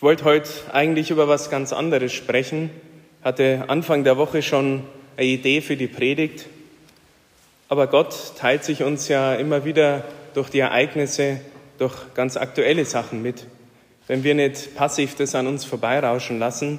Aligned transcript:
Ich 0.00 0.02
wollte 0.02 0.24
heute 0.24 0.48
eigentlich 0.72 1.10
über 1.10 1.28
was 1.28 1.50
ganz 1.50 1.74
anderes 1.74 2.14
sprechen, 2.14 2.70
hatte 3.22 3.64
Anfang 3.68 4.02
der 4.02 4.16
Woche 4.16 4.40
schon 4.40 4.84
eine 5.18 5.26
Idee 5.26 5.60
für 5.60 5.76
die 5.76 5.88
Predigt, 5.88 6.46
aber 7.68 7.86
Gott 7.86 8.32
teilt 8.38 8.64
sich 8.64 8.82
uns 8.82 9.08
ja 9.08 9.34
immer 9.34 9.66
wieder 9.66 10.04
durch 10.32 10.48
die 10.48 10.60
Ereignisse, 10.60 11.42
durch 11.76 11.92
ganz 12.14 12.38
aktuelle 12.38 12.86
Sachen 12.86 13.20
mit. 13.20 13.44
Wenn 14.06 14.24
wir 14.24 14.34
nicht 14.34 14.74
passiv 14.74 15.16
das 15.16 15.34
an 15.34 15.46
uns 15.46 15.66
vorbeirauschen 15.66 16.38
lassen 16.38 16.78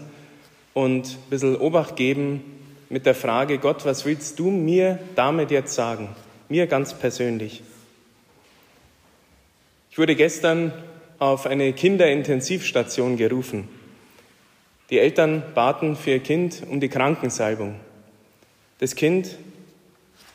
und 0.73 1.05
ein 1.05 1.29
bisschen 1.29 1.57
Obacht 1.57 1.95
geben 1.95 2.43
mit 2.89 3.05
der 3.05 3.13
Frage, 3.13 3.59
Gott, 3.59 3.85
was 3.85 4.03
willst 4.03 4.39
du 4.39 4.49
mir 4.49 4.97
damit 5.13 5.51
jetzt 5.51 5.75
sagen? 5.75 6.09
Mir 6.49 6.65
ganz 6.65 6.95
persönlich. 6.95 7.61
Ich 9.91 9.99
wurde 9.99 10.15
gestern 10.15 10.73
auf 11.21 11.45
eine 11.45 11.71
Kinderintensivstation 11.71 13.15
gerufen. 13.15 13.67
Die 14.89 14.97
Eltern 14.97 15.43
baten 15.53 15.95
für 15.95 16.09
ihr 16.13 16.19
Kind 16.19 16.63
um 16.67 16.79
die 16.79 16.89
Krankensalbung. 16.89 17.75
Das 18.79 18.95
Kind, 18.95 19.37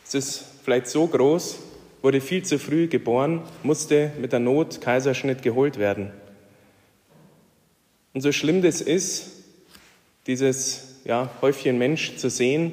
es 0.07 0.15
ist 0.15 0.45
vielleicht 0.65 0.87
so 0.87 1.09
groß, 1.09 1.59
wurde 2.03 2.21
viel 2.21 2.45
zu 2.45 2.61
früh 2.61 2.87
geboren, 2.87 3.43
musste 3.65 4.13
mit 4.21 4.31
der 4.31 4.39
Not 4.39 4.81
Kaiserschnitt 4.81 5.43
geholt 5.43 5.77
werden. 5.77 6.13
Und 8.15 8.21
so 8.21 8.31
schlimm 8.31 8.63
das 8.63 8.81
ist, 8.81 9.43
dieses 10.29 11.01
ja, 11.05 11.31
Häufchen 11.43 11.79
Mensch 11.79 12.17
zu 12.17 12.31
sehen 12.31 12.73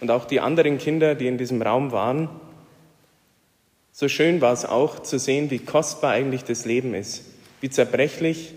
und 0.00 0.10
auch 0.10 0.24
die 0.24 0.40
anderen 0.40 0.78
Kinder, 0.78 1.14
die 1.14 1.28
in 1.28 1.38
diesem 1.38 1.62
Raum 1.62 1.92
waren, 1.92 2.28
so 3.92 4.08
schön 4.08 4.40
war 4.40 4.52
es 4.52 4.64
auch 4.64 4.98
zu 5.04 5.20
sehen, 5.20 5.52
wie 5.52 5.60
kostbar 5.60 6.10
eigentlich 6.10 6.42
das 6.42 6.64
Leben 6.64 6.92
ist 6.94 7.26
wie 7.62 7.70
zerbrechlich 7.70 8.52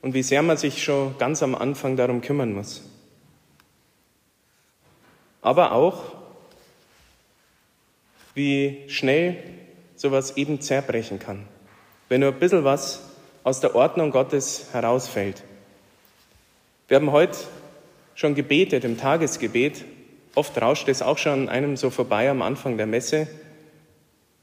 und 0.00 0.14
wie 0.14 0.22
sehr 0.22 0.42
man 0.42 0.56
sich 0.56 0.82
schon 0.82 1.18
ganz 1.18 1.42
am 1.42 1.54
Anfang 1.54 1.96
darum 1.96 2.20
kümmern 2.22 2.52
muss. 2.52 2.82
Aber 5.42 5.72
auch, 5.72 6.04
wie 8.34 8.84
schnell 8.88 9.36
sowas 9.96 10.36
eben 10.36 10.60
zerbrechen 10.60 11.18
kann, 11.18 11.46
wenn 12.08 12.20
nur 12.20 12.30
ein 12.32 12.38
bisschen 12.38 12.64
was 12.64 13.02
aus 13.42 13.60
der 13.60 13.74
Ordnung 13.74 14.10
Gottes 14.12 14.68
herausfällt. 14.72 15.42
Wir 16.86 16.96
haben 16.96 17.10
heute 17.10 17.38
schon 18.14 18.34
gebetet 18.36 18.84
im 18.84 18.98
Tagesgebet. 18.98 19.84
Oft 20.36 20.60
rauscht 20.62 20.88
es 20.88 21.02
auch 21.02 21.18
schon 21.18 21.48
einem 21.48 21.76
so 21.76 21.90
vorbei 21.90 22.30
am 22.30 22.40
Anfang 22.40 22.76
der 22.76 22.86
Messe. 22.86 23.26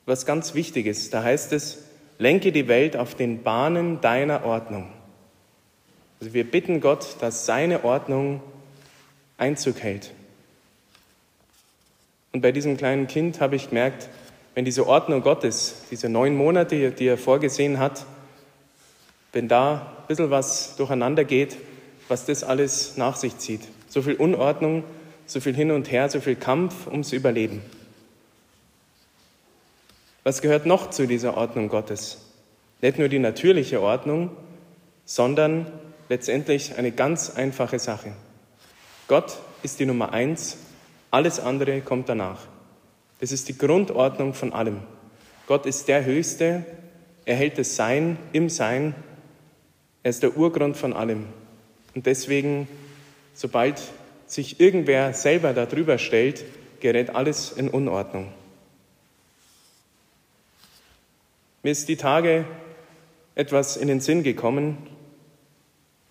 Was 0.05 0.25
ganz 0.25 0.53
wichtig 0.53 0.85
ist, 0.85 1.13
da 1.13 1.23
heißt 1.23 1.53
es, 1.53 1.90
Lenke 2.21 2.51
die 2.51 2.67
Welt 2.67 2.95
auf 2.95 3.15
den 3.15 3.41
Bahnen 3.41 3.99
deiner 3.99 4.45
Ordnung. 4.45 4.87
Also 6.19 6.35
wir 6.35 6.43
bitten 6.43 6.79
Gott, 6.79 7.15
dass 7.19 7.47
seine 7.47 7.83
Ordnung 7.83 8.43
Einzug 9.39 9.79
hält. 9.79 10.11
Und 12.31 12.41
bei 12.41 12.51
diesem 12.51 12.77
kleinen 12.77 13.07
Kind 13.07 13.41
habe 13.41 13.55
ich 13.55 13.69
gemerkt, 13.69 14.07
wenn 14.53 14.65
diese 14.65 14.85
Ordnung 14.85 15.23
Gottes, 15.23 15.81
diese 15.89 16.09
neun 16.09 16.35
Monate, 16.35 16.91
die 16.91 17.07
er 17.07 17.17
vorgesehen 17.17 17.79
hat, 17.79 18.05
wenn 19.33 19.47
da 19.47 19.97
ein 20.01 20.07
bisschen 20.07 20.29
was 20.29 20.75
durcheinander 20.75 21.23
geht, 21.23 21.57
was 22.07 22.27
das 22.27 22.43
alles 22.43 22.97
nach 22.97 23.15
sich 23.15 23.39
zieht. 23.39 23.61
So 23.89 24.03
viel 24.03 24.13
Unordnung, 24.13 24.83
so 25.25 25.39
viel 25.39 25.55
hin 25.55 25.71
und 25.71 25.91
her, 25.91 26.07
so 26.07 26.21
viel 26.21 26.35
Kampf 26.35 26.85
ums 26.85 27.13
Überleben. 27.13 27.63
Was 30.23 30.41
gehört 30.41 30.67
noch 30.67 30.91
zu 30.91 31.07
dieser 31.07 31.35
Ordnung 31.35 31.67
Gottes? 31.67 32.19
Nicht 32.81 32.99
nur 32.99 33.09
die 33.09 33.17
natürliche 33.17 33.81
Ordnung, 33.81 34.29
sondern 35.03 35.65
letztendlich 36.09 36.77
eine 36.77 36.91
ganz 36.91 37.31
einfache 37.31 37.79
Sache. 37.79 38.11
Gott 39.07 39.39
ist 39.63 39.79
die 39.79 39.85
Nummer 39.85 40.13
eins, 40.13 40.57
alles 41.09 41.39
andere 41.39 41.81
kommt 41.81 42.07
danach. 42.07 42.47
Das 43.19 43.31
ist 43.31 43.49
die 43.49 43.57
Grundordnung 43.57 44.35
von 44.35 44.53
allem. 44.53 44.81
Gott 45.47 45.65
ist 45.65 45.87
der 45.87 46.05
Höchste, 46.05 46.65
er 47.25 47.35
hält 47.35 47.57
das 47.57 47.75
Sein 47.75 48.17
im 48.31 48.49
Sein, 48.49 48.93
er 50.03 50.11
ist 50.11 50.21
der 50.21 50.37
Urgrund 50.37 50.77
von 50.77 50.93
allem. 50.93 51.25
Und 51.95 52.05
deswegen, 52.05 52.67
sobald 53.33 53.81
sich 54.27 54.59
irgendwer 54.59 55.13
selber 55.13 55.53
darüber 55.53 55.97
stellt, 55.97 56.45
gerät 56.79 57.15
alles 57.15 57.51
in 57.51 57.69
Unordnung. 57.69 58.31
Mir 61.63 61.69
ist 61.69 61.89
die 61.89 61.95
Tage 61.95 62.45
etwas 63.35 63.77
in 63.77 63.87
den 63.87 63.99
Sinn 63.99 64.23
gekommen, 64.23 64.77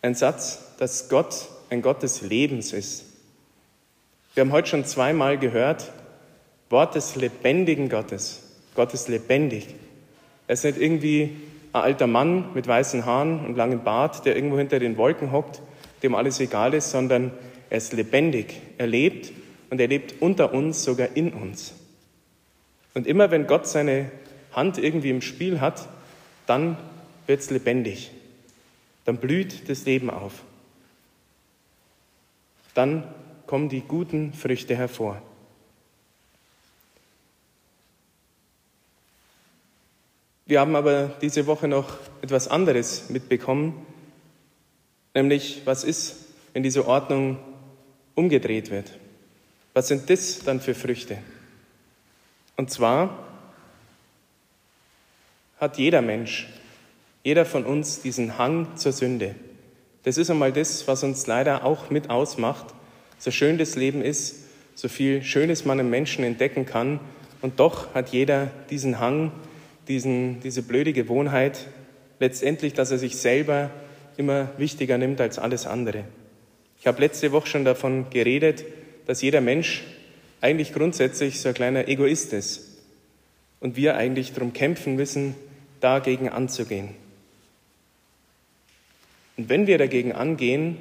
ein 0.01 0.15
Satz, 0.15 0.77
dass 0.79 1.09
Gott 1.09 1.49
ein 1.71 1.83
Gott 1.83 2.05
des 2.05 2.23
Lebens 2.23 2.73
ist. 2.73 3.05
Wir 4.35 4.43
haben 4.43 4.53
heute 4.53 4.69
schon 4.69 4.85
zweimal 4.85 5.39
gehört, 5.39 5.91
Wort 6.69 6.95
des 6.95 7.17
lebendigen 7.17 7.89
Gottes. 7.89 8.43
Gott 8.77 8.95
ist 8.95 9.09
lebendig. 9.09 9.67
Er 10.47 10.53
ist 10.53 10.65
nicht 10.65 10.79
irgendwie 10.79 11.37
ein 11.73 11.83
alter 11.83 12.07
Mann 12.07 12.55
mit 12.55 12.69
weißen 12.69 13.05
Haaren 13.05 13.45
und 13.45 13.57
langem 13.57 13.83
Bart, 13.83 14.25
der 14.25 14.37
irgendwo 14.37 14.57
hinter 14.57 14.79
den 14.79 14.97
Wolken 14.97 15.33
hockt, 15.33 15.63
dem 16.05 16.15
alles 16.15 16.39
egal 16.39 16.75
ist, 16.75 16.93
sondern 16.93 17.33
er 17.71 17.79
ist 17.79 17.93
lebendig. 17.93 18.55
Er 18.79 18.87
lebt 18.87 19.33
und 19.69 19.81
er 19.81 19.89
lebt 19.89 20.23
unter 20.23 20.55
uns, 20.55 20.85
sogar 20.85 21.09
in 21.15 21.33
uns. 21.33 21.75
Und 22.95 23.09
immer 23.09 23.33
wenn 23.33 23.49
Gott 23.49 23.67
seine 23.67 24.13
Hand 24.53 24.79
irgendwie 24.79 25.11
im 25.11 25.23
Spiel 25.23 25.61
hat, 25.61 25.89
dann 26.47 26.77
wird 27.27 27.41
es 27.41 27.51
lebendig. 27.51 28.11
Dann 29.05 29.19
blüht 29.19 29.69
das 29.69 29.85
Leben 29.85 30.11
auf. 30.11 30.43
Dann 32.75 33.05
kommen 33.47 33.69
die 33.69 33.81
guten 33.81 34.33
Früchte 34.33 34.77
hervor. 34.77 35.21
Wir 40.47 40.59
haben 40.61 40.75
aber 40.75 41.13
diese 41.23 41.47
Woche 41.47 41.69
noch 41.69 41.99
etwas 42.23 42.49
anderes 42.49 43.09
mitbekommen, 43.09 43.87
nämlich 45.15 45.63
was 45.65 45.85
ist, 45.85 46.17
wenn 46.53 46.65
diese 46.65 46.89
Ordnung 46.89 47.39
umgedreht 48.17 48.71
wird? 48.71 48.91
Was 49.75 49.89
sind 49.89 50.11
das 50.11 50.41
dann 50.41 50.61
für 50.61 50.75
Früchte? 50.75 51.19
Und 52.57 52.71
zwar 52.71 53.30
hat 55.61 55.77
jeder 55.77 56.01
Mensch, 56.01 56.49
jeder 57.23 57.45
von 57.45 57.65
uns 57.65 58.01
diesen 58.01 58.39
Hang 58.39 58.77
zur 58.77 58.93
Sünde. 58.93 59.35
Das 60.05 60.17
ist 60.17 60.31
einmal 60.31 60.53
das, 60.53 60.89
was 60.89 61.05
uns 61.05 61.27
leider 61.27 61.65
auch 61.65 61.91
mit 61.91 62.09
ausmacht. 62.09 62.75
So 63.19 63.31
schön 63.31 63.59
das 63.59 63.77
Leben 63.77 64.01
ist, 64.01 64.37
so 64.75 64.89
viel 64.89 65.23
Schönes 65.23 65.67
man 65.67 65.79
im 65.79 65.91
Menschen 65.91 66.25
entdecken 66.25 66.65
kann. 66.65 66.99
Und 67.43 67.61
doch 67.61 67.95
hat 67.95 68.09
jeder 68.09 68.51
diesen 68.71 68.99
Hang, 68.99 69.33
diesen, 69.87 70.41
diese 70.41 70.63
blöde 70.63 70.95
Gewohnheit, 70.95 71.67
letztendlich, 72.19 72.73
dass 72.73 72.91
er 72.91 72.99
sich 72.99 73.19
selber 73.19 73.71
immer 74.17 74.49
wichtiger 74.57 74.97
nimmt 74.97 75.21
als 75.21 75.39
alles 75.39 75.67
andere. 75.67 76.05
Ich 76.79 76.87
habe 76.87 77.03
letzte 77.03 77.33
Woche 77.33 77.49
schon 77.49 77.67
davon 77.67 78.09
geredet, 78.09 78.65
dass 79.05 79.21
jeder 79.21 79.43
Mensch 79.43 79.85
eigentlich 80.41 80.73
grundsätzlich 80.73 81.41
so 81.41 81.49
ein 81.49 81.55
kleiner 81.55 81.89
Egoist 81.89 82.33
ist 82.33 82.79
und 83.61 83.77
wir 83.77 83.97
eigentlich 83.97 84.33
darum 84.33 84.55
kämpfen 84.55 84.97
müssen, 84.97 85.35
dagegen 85.81 86.29
anzugehen. 86.29 86.95
Und 89.37 89.49
wenn 89.49 89.67
wir 89.67 89.79
dagegen 89.79 90.13
angehen, 90.13 90.77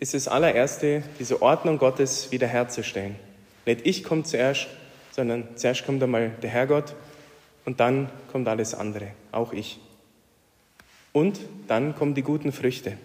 ist 0.00 0.14
das 0.14 0.28
allererste, 0.28 1.02
diese 1.18 1.40
Ordnung 1.40 1.78
Gottes 1.78 2.32
wiederherzustellen. 2.32 3.16
Nicht 3.64 3.86
ich 3.86 4.04
komme 4.04 4.24
zuerst, 4.24 4.66
sondern 5.12 5.56
zuerst 5.56 5.86
kommt 5.86 6.02
einmal 6.02 6.30
der 6.42 6.50
Herrgott 6.50 6.94
und 7.64 7.80
dann 7.80 8.10
kommt 8.30 8.48
alles 8.48 8.74
andere, 8.74 9.08
auch 9.32 9.52
ich. 9.52 9.78
Und 11.12 11.38
dann 11.68 11.94
kommen 11.94 12.14
die 12.14 12.22
guten 12.22 12.52
Früchte. 12.52 12.98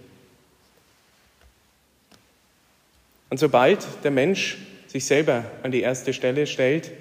Und 3.30 3.38
sobald 3.38 3.86
der 4.04 4.12
Mensch 4.12 4.58
sich 4.88 5.06
selber 5.06 5.46
an 5.62 5.72
die 5.72 5.82
erste 5.82 6.14
Stelle 6.14 6.48
stellt, 6.48 6.92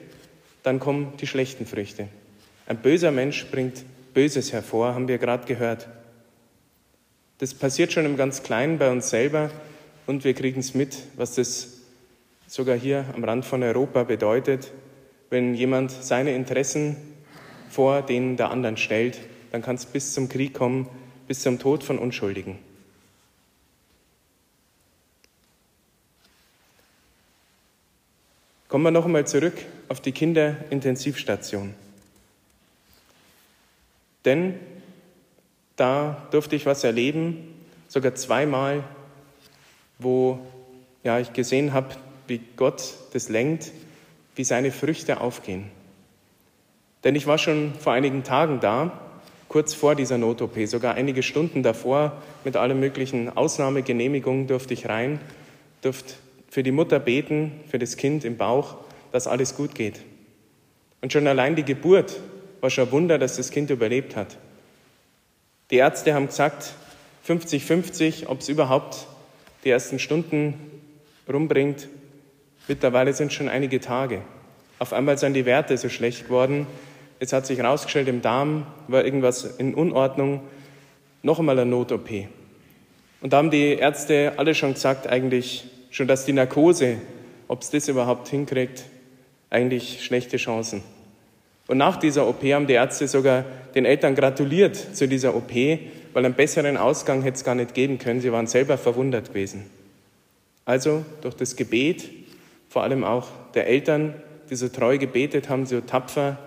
dann 0.62 0.78
kommen 0.78 1.14
die 1.16 1.26
schlechten 1.26 1.64
Früchte. 1.64 2.08
Ein 2.68 2.82
böser 2.82 3.10
Mensch 3.10 3.46
bringt 3.46 3.82
Böses 4.12 4.52
hervor, 4.52 4.92
haben 4.92 5.08
wir 5.08 5.16
gerade 5.16 5.46
gehört. 5.46 5.88
Das 7.38 7.54
passiert 7.54 7.94
schon 7.94 8.04
im 8.04 8.18
ganz 8.18 8.42
Kleinen 8.42 8.76
bei 8.76 8.90
uns 8.90 9.08
selber 9.08 9.50
und 10.06 10.22
wir 10.22 10.34
kriegen 10.34 10.60
es 10.60 10.74
mit, 10.74 10.98
was 11.16 11.34
das 11.34 11.78
sogar 12.46 12.76
hier 12.76 13.06
am 13.14 13.24
Rand 13.24 13.46
von 13.46 13.62
Europa 13.62 14.02
bedeutet. 14.04 14.70
Wenn 15.30 15.54
jemand 15.54 15.92
seine 15.92 16.34
Interessen 16.34 16.96
vor 17.70 18.02
denen 18.02 18.36
der 18.36 18.50
anderen 18.50 18.76
stellt, 18.76 19.18
dann 19.50 19.62
kann 19.62 19.76
es 19.76 19.86
bis 19.86 20.12
zum 20.12 20.28
Krieg 20.28 20.52
kommen, 20.52 20.90
bis 21.26 21.40
zum 21.40 21.58
Tod 21.58 21.82
von 21.82 21.98
Unschuldigen. 21.98 22.58
Kommen 28.68 28.84
wir 28.84 28.90
noch 28.90 29.06
einmal 29.06 29.26
zurück 29.26 29.54
auf 29.88 30.02
die 30.02 30.12
Kinderintensivstation. 30.12 31.74
Denn 34.24 34.54
da 35.76 36.26
durfte 36.30 36.56
ich 36.56 36.66
was 36.66 36.84
erleben, 36.84 37.54
sogar 37.88 38.14
zweimal, 38.14 38.84
wo 39.98 40.38
ja, 41.04 41.18
ich 41.18 41.32
gesehen 41.32 41.72
habe, 41.72 41.94
wie 42.26 42.40
Gott 42.56 42.94
das 43.12 43.28
lenkt, 43.28 43.72
wie 44.34 44.44
seine 44.44 44.72
Früchte 44.72 45.20
aufgehen. 45.20 45.70
Denn 47.04 47.14
ich 47.14 47.26
war 47.26 47.38
schon 47.38 47.74
vor 47.78 47.92
einigen 47.92 48.24
Tagen 48.24 48.60
da, 48.60 49.00
kurz 49.48 49.72
vor 49.72 49.94
dieser 49.94 50.18
Not-OP, 50.18 50.58
sogar 50.66 50.94
einige 50.94 51.22
Stunden 51.22 51.62
davor, 51.62 52.20
mit 52.44 52.56
allen 52.56 52.78
möglichen 52.78 53.34
Ausnahmegenehmigungen 53.34 54.46
durfte 54.46 54.74
ich 54.74 54.88
rein, 54.88 55.20
durfte 55.80 56.14
für 56.50 56.62
die 56.62 56.72
Mutter 56.72 56.98
beten, 56.98 57.52
für 57.68 57.78
das 57.78 57.96
Kind 57.96 58.24
im 58.24 58.36
Bauch, 58.36 58.76
dass 59.12 59.26
alles 59.26 59.56
gut 59.56 59.74
geht. 59.74 60.00
Und 61.00 61.12
schon 61.12 61.26
allein 61.26 61.56
die 61.56 61.64
Geburt 61.64 62.20
war 62.60 62.70
schon 62.70 62.86
ein 62.86 62.92
Wunder, 62.92 63.18
dass 63.18 63.36
das 63.36 63.50
Kind 63.50 63.70
überlebt 63.70 64.16
hat. 64.16 64.36
Die 65.70 65.76
Ärzte 65.76 66.14
haben 66.14 66.26
gesagt, 66.26 66.72
50-50, 67.26 68.26
ob 68.26 68.40
es 68.40 68.48
überhaupt 68.48 69.06
die 69.64 69.70
ersten 69.70 69.98
Stunden 69.98 70.54
rumbringt. 71.28 71.88
Mittlerweile 72.68 73.12
sind 73.12 73.32
schon 73.32 73.48
einige 73.48 73.80
Tage. 73.80 74.22
Auf 74.78 74.92
einmal 74.92 75.18
sind 75.18 75.34
die 75.34 75.44
Werte 75.44 75.76
so 75.76 75.88
schlecht 75.88 76.24
geworden. 76.24 76.66
Es 77.18 77.32
hat 77.32 77.46
sich 77.46 77.58
herausgestellt, 77.58 78.08
im 78.08 78.22
Darm 78.22 78.66
war 78.86 79.04
irgendwas 79.04 79.44
in 79.58 79.74
Unordnung. 79.74 80.40
Noch 81.22 81.38
einmal 81.38 81.58
eine 81.58 81.70
Not-OP. 81.70 82.08
Und 83.20 83.32
da 83.32 83.38
haben 83.38 83.50
die 83.50 83.74
Ärzte 83.74 84.34
alle 84.36 84.54
schon 84.54 84.74
gesagt, 84.74 85.06
eigentlich 85.08 85.64
schon, 85.90 86.06
dass 86.06 86.24
die 86.24 86.32
Narkose, 86.32 86.98
ob 87.48 87.62
es 87.62 87.70
das 87.70 87.88
überhaupt 87.88 88.28
hinkriegt, 88.28 88.84
eigentlich 89.50 90.04
schlechte 90.04 90.36
Chancen. 90.36 90.82
Und 91.68 91.76
nach 91.78 91.96
dieser 91.96 92.26
OP 92.26 92.42
haben 92.42 92.66
die 92.66 92.72
Ärzte 92.72 93.06
sogar 93.06 93.44
den 93.74 93.84
Eltern 93.84 94.14
gratuliert 94.14 94.74
zu 94.74 95.06
dieser 95.06 95.36
OP, 95.36 95.52
weil 95.52 96.24
einen 96.24 96.34
besseren 96.34 96.76
Ausgang 96.76 97.22
hätte 97.22 97.36
es 97.36 97.44
gar 97.44 97.54
nicht 97.54 97.74
geben 97.74 97.98
können. 97.98 98.20
Sie 98.20 98.32
waren 98.32 98.46
selber 98.46 98.78
verwundert 98.78 99.28
gewesen. 99.28 99.66
Also 100.64 101.04
durch 101.20 101.34
das 101.34 101.56
Gebet, 101.56 102.08
vor 102.68 102.82
allem 102.82 103.04
auch 103.04 103.28
der 103.54 103.68
Eltern, 103.68 104.14
die 104.50 104.56
so 104.56 104.68
treu 104.68 104.96
gebetet 104.98 105.50
haben, 105.50 105.66
so 105.66 105.80
tapfer, 105.82 106.38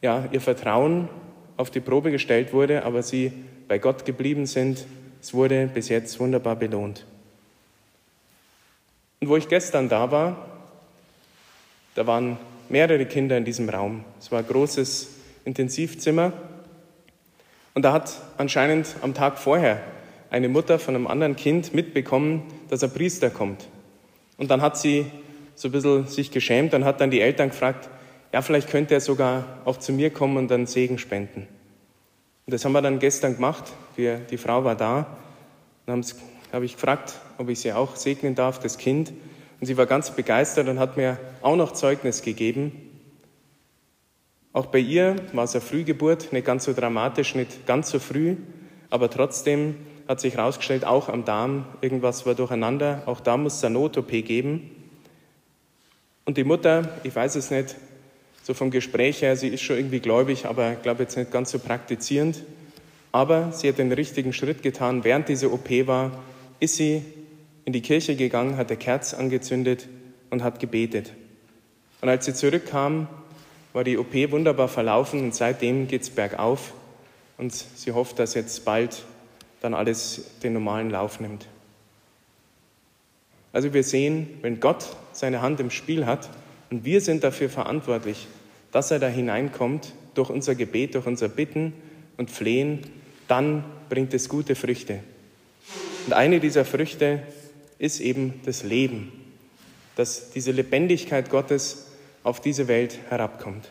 ja, 0.00 0.28
ihr 0.30 0.40
Vertrauen 0.40 1.08
auf 1.56 1.70
die 1.70 1.80
Probe 1.80 2.12
gestellt 2.12 2.52
wurde, 2.52 2.84
aber 2.84 3.02
sie 3.02 3.32
bei 3.66 3.78
Gott 3.78 4.04
geblieben 4.04 4.46
sind. 4.46 4.86
Es 5.20 5.34
wurde 5.34 5.68
bis 5.72 5.88
jetzt 5.88 6.20
wunderbar 6.20 6.54
belohnt. 6.54 7.04
Und 9.20 9.28
wo 9.28 9.36
ich 9.36 9.48
gestern 9.48 9.88
da 9.88 10.10
war, 10.12 10.46
da 11.96 12.06
waren 12.06 12.36
mehrere 12.68 13.06
Kinder 13.06 13.36
in 13.36 13.44
diesem 13.44 13.68
Raum. 13.68 14.04
Es 14.18 14.30
war 14.32 14.40
ein 14.40 14.46
großes 14.46 15.08
Intensivzimmer. 15.44 16.32
Und 17.74 17.82
da 17.82 17.92
hat 17.92 18.12
anscheinend 18.36 18.96
am 19.02 19.14
Tag 19.14 19.38
vorher 19.38 19.80
eine 20.30 20.48
Mutter 20.48 20.78
von 20.78 20.94
einem 20.94 21.06
anderen 21.06 21.36
Kind 21.36 21.74
mitbekommen, 21.74 22.42
dass 22.68 22.82
ein 22.82 22.90
Priester 22.90 23.30
kommt. 23.30 23.68
Und 24.38 24.50
dann 24.50 24.62
hat 24.62 24.76
sie 24.76 25.06
so 25.54 25.68
ein 25.68 25.72
bisschen 25.72 26.06
sich 26.06 26.30
geschämt 26.30 26.74
und 26.74 26.84
hat 26.84 27.00
dann 27.00 27.10
die 27.10 27.20
Eltern 27.20 27.50
gefragt, 27.50 27.88
ja, 28.32 28.42
vielleicht 28.42 28.68
könnte 28.68 28.94
er 28.94 29.00
sogar 29.00 29.44
auch 29.64 29.78
zu 29.78 29.92
mir 29.92 30.10
kommen 30.10 30.36
und 30.36 30.48
dann 30.50 30.66
Segen 30.66 30.98
spenden. 30.98 31.46
Und 32.46 32.52
das 32.52 32.64
haben 32.64 32.72
wir 32.72 32.82
dann 32.82 32.98
gestern 32.98 33.34
gemacht. 33.34 33.64
Wir, 33.96 34.18
die 34.18 34.36
Frau 34.36 34.64
war 34.64 34.76
da. 34.76 35.16
Dann 35.86 36.04
habe 36.52 36.64
ich 36.64 36.74
gefragt, 36.74 37.14
ob 37.38 37.48
ich 37.48 37.60
sie 37.60 37.72
auch 37.72 37.96
segnen 37.96 38.34
darf, 38.34 38.58
das 38.58 38.78
Kind. 38.78 39.12
Und 39.60 39.66
sie 39.66 39.76
war 39.76 39.86
ganz 39.86 40.10
begeistert 40.10 40.68
und 40.68 40.78
hat 40.78 40.96
mir 40.96 41.18
auch 41.42 41.56
noch 41.56 41.72
Zeugnis 41.72 42.22
gegeben. 42.22 42.72
Auch 44.52 44.66
bei 44.66 44.78
ihr 44.78 45.16
war 45.32 45.44
es 45.44 45.54
eine 45.54 45.60
Frühgeburt, 45.60 46.32
nicht 46.32 46.46
ganz 46.46 46.64
so 46.64 46.72
dramatisch, 46.72 47.34
nicht 47.34 47.66
ganz 47.66 47.90
so 47.90 47.98
früh, 47.98 48.36
aber 48.90 49.10
trotzdem 49.10 49.76
hat 50.08 50.20
sich 50.20 50.36
herausgestellt, 50.36 50.84
auch 50.84 51.08
am 51.08 51.24
Darm, 51.24 51.66
irgendwas 51.80 52.26
war 52.26 52.34
durcheinander, 52.34 53.02
auch 53.06 53.20
da 53.20 53.36
muss 53.36 53.56
es 53.56 53.64
eine 53.64 53.74
Not-OP 53.74 54.08
geben. 54.08 54.70
Und 56.24 56.36
die 56.36 56.44
Mutter, 56.44 56.88
ich 57.02 57.14
weiß 57.14 57.36
es 57.36 57.50
nicht, 57.50 57.76
so 58.42 58.54
vom 58.54 58.70
Gespräch 58.70 59.22
her, 59.22 59.36
sie 59.36 59.48
ist 59.48 59.62
schon 59.62 59.76
irgendwie 59.76 60.00
gläubig, 60.00 60.46
aber 60.46 60.72
ich 60.72 60.82
glaube 60.82 61.02
jetzt 61.02 61.16
nicht 61.16 61.32
ganz 61.32 61.50
so 61.50 61.58
praktizierend. 61.58 62.42
Aber 63.10 63.50
sie 63.52 63.68
hat 63.68 63.78
den 63.78 63.90
richtigen 63.90 64.32
Schritt 64.32 64.62
getan. 64.62 65.02
Während 65.02 65.28
diese 65.28 65.52
OP 65.52 65.68
war, 65.86 66.12
ist 66.60 66.76
sie 66.76 67.02
in 67.66 67.72
die 67.72 67.82
Kirche 67.82 68.16
gegangen, 68.16 68.56
hat 68.56 68.70
der 68.70 68.78
Kerz 68.78 69.12
angezündet 69.12 69.88
und 70.30 70.42
hat 70.42 70.60
gebetet. 70.60 71.12
Und 72.00 72.08
als 72.08 72.24
sie 72.24 72.32
zurückkam, 72.32 73.08
war 73.72 73.84
die 73.84 73.98
OP 73.98 74.14
wunderbar 74.30 74.68
verlaufen 74.68 75.20
und 75.20 75.34
seitdem 75.34 75.88
geht 75.88 76.02
es 76.02 76.10
bergauf 76.10 76.72
und 77.36 77.52
sie 77.52 77.92
hofft, 77.92 78.18
dass 78.18 78.34
jetzt 78.34 78.64
bald 78.64 79.04
dann 79.60 79.74
alles 79.74 80.38
den 80.42 80.52
normalen 80.52 80.90
Lauf 80.90 81.20
nimmt. 81.20 81.48
Also 83.52 83.74
wir 83.74 83.82
sehen, 83.82 84.28
wenn 84.42 84.60
Gott 84.60 84.86
seine 85.12 85.42
Hand 85.42 85.58
im 85.58 85.70
Spiel 85.70 86.06
hat 86.06 86.30
und 86.70 86.84
wir 86.84 87.00
sind 87.00 87.24
dafür 87.24 87.48
verantwortlich, 87.48 88.28
dass 88.70 88.90
er 88.90 89.00
da 89.00 89.08
hineinkommt 89.08 89.92
durch 90.14 90.30
unser 90.30 90.54
Gebet, 90.54 90.94
durch 90.94 91.06
unser 91.06 91.28
Bitten 91.28 91.72
und 92.16 92.30
Flehen, 92.30 92.82
dann 93.26 93.64
bringt 93.88 94.14
es 94.14 94.28
gute 94.28 94.54
Früchte. 94.54 95.00
Und 96.06 96.12
eine 96.12 96.38
dieser 96.38 96.64
Früchte 96.64 97.22
ist 97.78 98.00
eben 98.00 98.40
das 98.44 98.62
Leben, 98.62 99.12
dass 99.96 100.30
diese 100.30 100.52
Lebendigkeit 100.52 101.30
Gottes 101.30 101.86
auf 102.22 102.40
diese 102.40 102.68
Welt 102.68 102.98
herabkommt. 103.08 103.68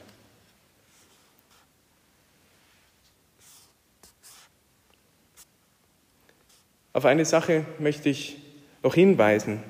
Auf 6.94 7.06
eine 7.06 7.26
Sache 7.26 7.66
möchte 7.80 8.10
ich 8.10 8.38
noch 8.82 8.96
hinweisen. 8.96 9.62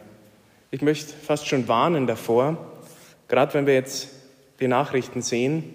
Ich 0.70 0.82
möchte 0.82 1.14
fast 1.14 1.48
schon 1.48 1.68
warnen 1.68 2.06
davor, 2.06 2.72
gerade 3.28 3.54
wenn 3.56 3.66
wir 3.66 3.74
jetzt 3.74 4.10
die 4.60 4.68
Nachrichten 4.68 5.22
sehen, 5.22 5.74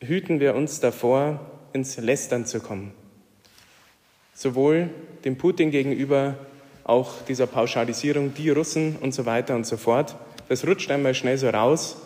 hüten 0.00 0.38
wir 0.38 0.54
uns 0.54 0.78
davor, 0.80 1.40
ins 1.72 1.96
Lästern 1.96 2.46
zu 2.46 2.60
kommen 2.60 2.92
sowohl 4.36 4.90
dem 5.24 5.36
Putin 5.36 5.70
gegenüber, 5.70 6.36
auch 6.84 7.14
dieser 7.26 7.48
Pauschalisierung, 7.48 8.34
die 8.34 8.50
Russen 8.50 8.96
und 9.00 9.12
so 9.12 9.26
weiter 9.26 9.56
und 9.56 9.66
so 9.66 9.76
fort. 9.76 10.14
Das 10.48 10.64
rutscht 10.64 10.90
einmal 10.90 11.14
schnell 11.14 11.38
so 11.38 11.48
raus 11.48 11.96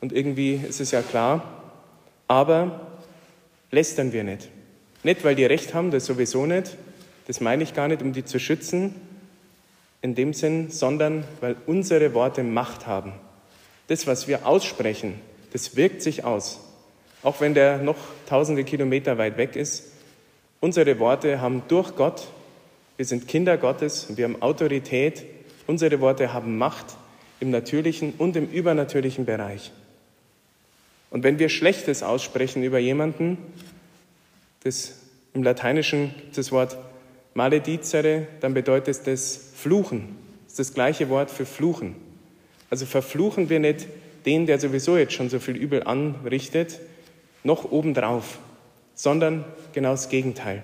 und 0.00 0.12
irgendwie 0.12 0.54
ist 0.66 0.80
es 0.80 0.92
ja 0.92 1.02
klar. 1.02 1.42
Aber 2.28 2.88
lästern 3.70 4.12
wir 4.12 4.24
nicht. 4.24 4.48
Nicht, 5.02 5.24
weil 5.24 5.34
die 5.34 5.44
Recht 5.44 5.74
haben, 5.74 5.90
das 5.90 6.06
sowieso 6.06 6.46
nicht. 6.46 6.78
Das 7.26 7.40
meine 7.40 7.62
ich 7.62 7.74
gar 7.74 7.88
nicht, 7.88 8.00
um 8.00 8.12
die 8.12 8.24
zu 8.24 8.38
schützen, 8.38 8.94
in 10.00 10.14
dem 10.14 10.32
Sinn, 10.32 10.70
sondern 10.70 11.24
weil 11.40 11.56
unsere 11.66 12.14
Worte 12.14 12.42
Macht 12.42 12.86
haben. 12.86 13.12
Das, 13.88 14.06
was 14.06 14.28
wir 14.28 14.46
aussprechen, 14.46 15.14
das 15.52 15.76
wirkt 15.76 16.00
sich 16.00 16.24
aus. 16.24 16.60
Auch 17.22 17.40
wenn 17.40 17.54
der 17.54 17.78
noch 17.78 17.96
tausende 18.28 18.64
Kilometer 18.64 19.18
weit 19.18 19.36
weg 19.36 19.56
ist, 19.56 19.91
Unsere 20.62 21.00
Worte 21.00 21.40
haben 21.40 21.64
durch 21.66 21.96
Gott, 21.96 22.28
wir 22.96 23.04
sind 23.04 23.26
Kinder 23.26 23.56
Gottes 23.56 24.16
wir 24.16 24.26
haben 24.26 24.40
Autorität, 24.40 25.24
unsere 25.66 26.00
Worte 26.00 26.32
haben 26.32 26.56
Macht 26.56 26.86
im 27.40 27.50
natürlichen 27.50 28.14
und 28.16 28.36
im 28.36 28.48
übernatürlichen 28.48 29.24
Bereich. 29.24 29.72
Und 31.10 31.24
wenn 31.24 31.40
wir 31.40 31.48
Schlechtes 31.48 32.04
aussprechen 32.04 32.62
über 32.62 32.78
jemanden, 32.78 33.38
das, 34.62 35.00
im 35.34 35.42
Lateinischen 35.42 36.14
gibt 36.16 36.38
das 36.38 36.52
Wort 36.52 36.76
maledicere, 37.34 38.28
dann 38.38 38.54
bedeutet 38.54 39.04
das 39.08 39.50
Fluchen. 39.56 40.16
Das 40.44 40.52
ist 40.52 40.58
das 40.60 40.74
gleiche 40.74 41.08
Wort 41.08 41.32
für 41.32 41.44
Fluchen. 41.44 41.96
Also 42.70 42.86
verfluchen 42.86 43.48
wir 43.48 43.58
nicht 43.58 43.88
den, 44.26 44.46
der 44.46 44.60
sowieso 44.60 44.96
jetzt 44.96 45.14
schon 45.14 45.28
so 45.28 45.40
viel 45.40 45.56
Übel 45.56 45.82
anrichtet, 45.82 46.78
noch 47.42 47.72
obendrauf 47.72 48.38
sondern 49.02 49.44
genau 49.72 49.90
das 49.90 50.08
Gegenteil. 50.10 50.62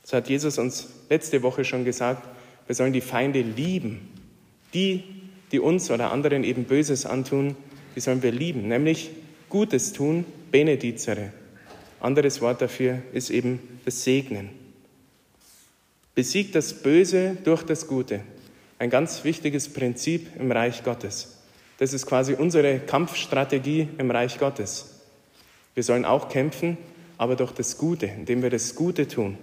Das 0.00 0.14
hat 0.14 0.30
Jesus 0.30 0.56
uns 0.56 0.88
letzte 1.10 1.42
Woche 1.42 1.62
schon 1.62 1.84
gesagt. 1.84 2.26
Wir 2.66 2.74
sollen 2.74 2.94
die 2.94 3.02
Feinde 3.02 3.42
lieben. 3.42 4.08
Die, 4.72 5.04
die 5.52 5.60
uns 5.60 5.90
oder 5.90 6.10
anderen 6.10 6.42
eben 6.42 6.64
Böses 6.64 7.04
antun, 7.04 7.56
die 7.94 8.00
sollen 8.00 8.22
wir 8.22 8.32
lieben, 8.32 8.66
nämlich 8.66 9.10
Gutes 9.50 9.92
tun, 9.92 10.24
benedizere. 10.50 11.34
Anderes 12.00 12.40
Wort 12.40 12.62
dafür 12.62 13.02
ist 13.12 13.28
eben 13.28 13.58
das 13.84 14.04
Segnen. 14.04 14.48
Besiegt 16.14 16.54
das 16.54 16.72
Böse 16.72 17.36
durch 17.44 17.62
das 17.62 17.86
Gute. 17.86 18.20
Ein 18.78 18.88
ganz 18.88 19.22
wichtiges 19.22 19.70
Prinzip 19.70 20.28
im 20.38 20.50
Reich 20.50 20.82
Gottes. 20.82 21.36
Das 21.76 21.92
ist 21.92 22.06
quasi 22.06 22.32
unsere 22.32 22.78
Kampfstrategie 22.78 23.86
im 23.98 24.10
Reich 24.10 24.38
Gottes. 24.38 25.02
Wir 25.74 25.82
sollen 25.82 26.06
auch 26.06 26.30
kämpfen, 26.30 26.78
aber 27.20 27.36
durch 27.36 27.52
das 27.52 27.76
Gute, 27.76 28.06
indem 28.06 28.40
wir 28.40 28.48
das 28.48 28.74
Gute 28.74 29.06
tun. 29.06 29.36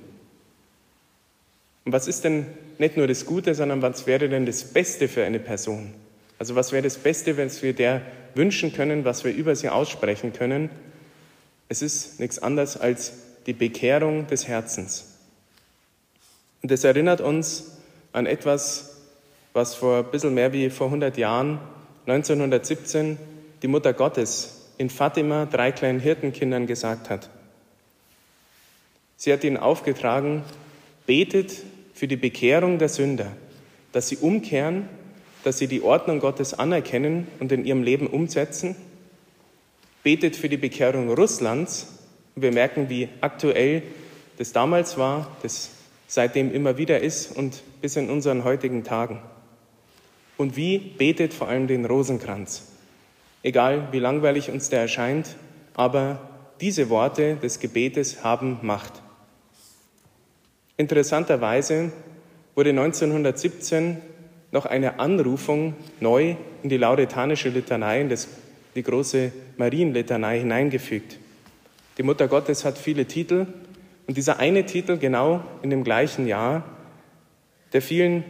Und 1.86 1.92
was 1.92 2.08
ist 2.08 2.24
denn 2.24 2.48
nicht 2.80 2.98
nur 2.98 3.06
das 3.06 3.28
Gute, 3.28 3.54
sondern 3.54 3.84
was 3.84 4.08
wäre 4.08 4.30
denn 4.30 4.48
das 4.48 4.64
Beste 4.64 5.08
für 5.08 5.24
eine 5.24 5.38
Person? 5.38 5.94
Also 6.40 6.56
was 6.56 6.72
wäre 6.72 6.82
das 6.82 6.98
Beste, 6.98 7.38
was 7.38 7.62
wir 7.62 7.74
der 7.74 8.02
wünschen 8.34 8.74
können, 8.74 9.06
was 9.06 9.24
wir 9.24 9.32
über 9.32 9.56
sie 9.56 9.70
aussprechen 9.70 10.34
können? 10.34 10.72
Es 11.70 11.84
ist 11.84 12.20
nichts 12.20 12.40
anderes 12.40 12.78
als 12.78 13.14
die 13.46 13.54
Bekehrung 13.54 14.26
des 14.26 14.48
Herzens. 14.48 15.14
Und 16.64 16.72
es 16.72 16.84
erinnert 16.84 17.22
uns 17.22 17.78
an 18.12 18.26
etwas, 18.26 19.04
was 19.54 19.76
vor 19.76 20.00
ein 20.00 20.10
bisschen 20.10 20.34
mehr 20.34 20.52
wie 20.52 20.72
vor 20.72 20.88
100 20.88 21.16
Jahren, 21.16 21.60
1917, 22.08 23.20
die 23.62 23.68
Mutter 23.68 23.94
Gottes 23.94 24.64
in 24.80 24.90
Fatima 24.90 25.46
drei 25.46 25.72
kleinen 25.72 26.00
Hirtenkindern 26.00 26.66
gesagt 26.66 27.12
hat. 27.12 27.30
Sie 29.18 29.34
hat 29.34 29.44
ihnen 29.44 29.58
aufgetragen, 29.58 30.44
betet 31.08 31.52
für 31.94 32.08
die 32.08 32.16
Bekehrung 32.16 32.78
der 32.78 32.90
Sünder, 32.90 33.32
dass 33.92 34.08
sie 34.08 34.18
umkehren, 34.18 34.88
dass 35.44 35.58
sie 35.58 35.68
die 35.68 35.82
Ordnung 35.82 36.20
Gottes 36.20 36.54
anerkennen 36.54 37.28
und 37.40 37.52
in 37.52 37.66
ihrem 37.66 37.82
Leben 37.82 38.06
umsetzen. 38.06 38.76
Betet 40.04 40.36
für 40.36 40.50
die 40.50 40.58
Bekehrung 40.58 41.12
Russlands. 41.12 41.88
Wir 42.36 42.52
merken, 42.52 42.90
wie 42.90 43.10
aktuell 43.20 43.82
das 44.38 44.54
damals 44.54 44.98
war, 45.00 45.36
das 45.42 45.72
seitdem 46.06 46.54
immer 46.54 46.78
wieder 46.78 47.02
ist 47.02 47.36
und 47.36 47.64
bis 47.82 47.96
in 47.96 48.12
unseren 48.12 48.44
heutigen 48.44 48.84
Tagen. 48.84 49.20
Und 50.38 50.56
wie 50.56 50.78
betet 50.78 51.34
vor 51.34 51.48
allem 51.48 51.66
den 51.66 51.86
Rosenkranz. 51.86 52.68
Egal 53.42 53.88
wie 53.92 54.00
langweilig 54.00 54.52
uns 54.52 54.70
der 54.70 54.82
erscheint, 54.82 55.36
aber 55.74 56.30
diese 56.62 56.90
Worte 56.90 57.38
des 57.38 57.60
Gebetes 57.60 58.24
haben 58.24 58.60
Macht. 58.62 59.02
Interessanterweise 60.78 61.92
wurde 62.56 62.70
1917 62.70 63.98
noch 64.52 64.66
eine 64.66 65.00
Anrufung 65.00 65.76
neu 66.00 66.36
in 66.64 66.70
die 66.70 66.78
lauretanische 66.78 67.50
Litanei, 67.50 68.02
in 68.02 68.10
das, 68.10 68.28
die 68.76 68.84
große 68.84 69.32
Marienlitanei 69.58 70.40
hineingefügt. 70.40 71.18
Die 71.98 72.04
Mutter 72.04 72.28
Gottes 72.28 72.64
hat 72.64 72.78
viele 72.78 73.06
Titel 73.06 73.48
und 74.06 74.18
dieser 74.18 74.40
eine 74.40 74.66
Titel 74.66 74.98
genau 74.98 75.44
in 75.64 75.72
dem 75.72 75.84
gleichen 75.84 76.28
Jahr, 76.28 76.64
der 77.74 77.82
vielen 77.82 78.24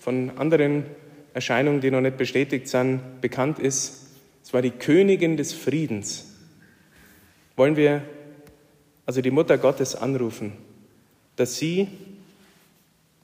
von 0.00 0.30
anderen 0.38 0.84
Erscheinungen, 1.34 1.80
die 1.80 1.90
noch 1.90 2.00
nicht 2.00 2.16
bestätigt 2.16 2.68
sind, 2.68 3.20
bekannt 3.20 3.58
ist, 3.58 4.06
es 4.42 4.54
war 4.54 4.62
die 4.62 4.70
Königin 4.70 5.36
des 5.36 5.52
Friedens. 5.52 6.32
Wollen 7.56 7.76
wir 7.76 8.02
also 9.04 9.20
die 9.20 9.30
Mutter 9.30 9.58
Gottes 9.58 9.94
anrufen, 9.94 10.52
dass 11.38 11.56
sie, 11.56 11.88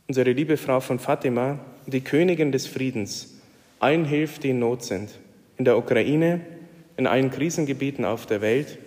unsere 0.08 0.32
liebe 0.32 0.56
Frau 0.56 0.80
von 0.80 0.98
Fatima, 0.98 1.58
die 1.86 2.00
Königin 2.00 2.52
des 2.52 2.66
Friedens, 2.66 3.40
allen 3.80 4.04
hilft, 4.04 4.44
die 4.44 4.50
in 4.50 4.58
Not 4.58 4.84
sind, 4.84 5.10
in 5.56 5.64
der 5.64 5.76
Ukraine, 5.76 6.40
in 6.96 7.06
allen 7.06 7.30
Krisengebieten 7.30 8.04
auf 8.04 8.26
der 8.26 8.40
Welt, 8.40 8.78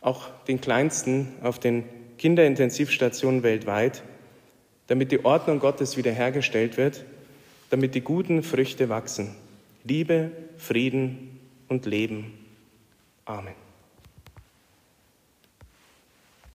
auch 0.00 0.28
den 0.48 0.60
kleinsten 0.60 1.28
auf 1.42 1.58
den 1.58 1.84
Kinderintensivstationen 2.18 3.42
weltweit, 3.42 4.02
damit 4.86 5.12
die 5.12 5.24
Ordnung 5.24 5.58
Gottes 5.58 5.96
wiederhergestellt 5.96 6.76
wird, 6.76 7.04
damit 7.70 7.94
die 7.94 8.00
guten 8.00 8.42
Früchte 8.42 8.88
wachsen. 8.88 9.34
Liebe, 9.84 10.30
Frieden 10.58 11.40
und 11.68 11.86
Leben. 11.86 12.34
Amen. 13.24 13.69